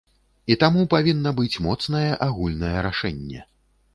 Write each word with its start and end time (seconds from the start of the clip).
І 0.53 0.55
таму 0.63 0.85
павінна 0.93 1.33
быць 1.41 1.61
моцнае 1.67 2.09
агульнае 2.29 2.75
рашэнне. 2.87 3.45